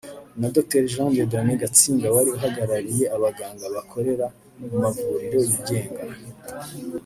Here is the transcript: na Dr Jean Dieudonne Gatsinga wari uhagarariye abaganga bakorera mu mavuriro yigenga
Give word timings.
na 0.39 0.47
Dr 0.55 0.83
Jean 0.91 1.07
Dieudonne 1.13 1.55
Gatsinga 1.61 2.07
wari 2.15 2.29
uhagarariye 2.35 3.05
abaganga 3.15 3.65
bakorera 3.75 4.25
mu 4.57 4.67
mavuriro 4.83 5.39
yigenga 5.49 6.01